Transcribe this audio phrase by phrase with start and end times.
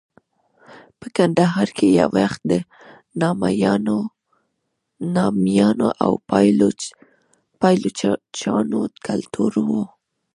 [0.99, 2.53] په کندهار کې یو وخت د
[5.15, 6.11] نامیانو او
[7.61, 9.69] پایلوچانو کلتور و.